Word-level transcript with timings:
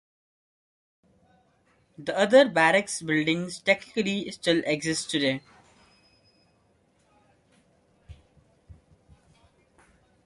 The 1.99 2.17
other 2.17 2.49
barracks 2.49 3.03
building 3.03 3.51
technically 3.63 4.31
still 4.31 4.63
exists 4.65 5.05
today. 5.05 5.41